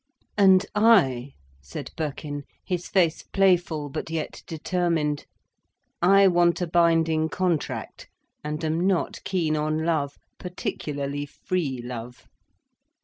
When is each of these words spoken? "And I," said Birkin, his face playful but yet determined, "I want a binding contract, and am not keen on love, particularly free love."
"And 0.35 0.65
I," 0.73 1.33
said 1.61 1.91
Birkin, 1.95 2.43
his 2.65 2.87
face 2.87 3.21
playful 3.21 3.87
but 3.87 4.09
yet 4.09 4.41
determined, 4.47 5.27
"I 6.01 6.27
want 6.27 6.59
a 6.59 6.65
binding 6.65 7.29
contract, 7.29 8.09
and 8.43 8.65
am 8.65 8.87
not 8.87 9.23
keen 9.23 9.55
on 9.55 9.85
love, 9.85 10.17
particularly 10.39 11.27
free 11.27 11.83
love." 11.83 12.27